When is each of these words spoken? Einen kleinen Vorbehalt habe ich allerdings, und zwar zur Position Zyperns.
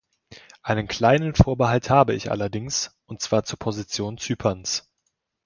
Einen 0.63 0.87
kleinen 0.87 1.35
Vorbehalt 1.35 1.91
habe 1.91 2.15
ich 2.15 2.31
allerdings, 2.31 2.97
und 3.05 3.21
zwar 3.21 3.43
zur 3.43 3.59
Position 3.59 4.17
Zyperns. 4.17 4.89